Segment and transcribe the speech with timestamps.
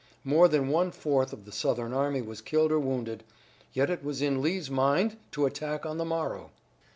[0.23, 3.23] More than one fourth of the Southern army was killed or wounded,
[3.71, 6.49] yet it was in Lee's mind to attack on the morrow.